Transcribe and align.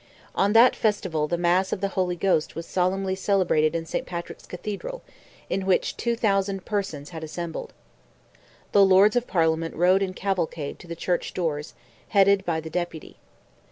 On 0.33 0.53
that 0.53 0.75
festival 0.75 1.27
the 1.27 1.37
Mass 1.37 1.71
of 1.71 1.79
the 1.79 1.89
Holy 1.89 2.15
Ghost 2.15 2.55
was 2.55 2.65
solemnly 2.65 3.13
celebrated 3.13 3.75
in 3.75 3.85
St. 3.85 4.07
Patrick's 4.07 4.47
Cathedral, 4.47 5.03
in 5.47 5.63
which 5.63 5.95
"two 5.95 6.15
thousand 6.15 6.65
persons" 6.65 7.11
had 7.11 7.23
assembled. 7.23 7.71
The 8.71 8.83
Lords 8.83 9.15
of 9.15 9.27
Parliament 9.27 9.75
rode 9.75 10.01
in 10.01 10.15
cavalcade 10.15 10.79
to 10.79 10.87
the 10.87 10.95
Church 10.95 11.35
doors, 11.35 11.75
headed 12.07 12.43
by 12.45 12.59
the 12.59 12.71
Deputy. 12.71 13.17